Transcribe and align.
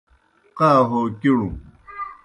قا 0.57 0.69
ہو 0.89 0.99
کِݨوْ 1.21 1.49